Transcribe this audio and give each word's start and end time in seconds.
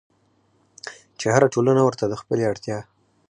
چې 1.19 1.25
هره 1.33 1.47
ټولنه 1.53 1.81
ورته 1.83 2.05
د 2.07 2.13
خپلې 2.21 2.43
اړتيا 2.51 2.79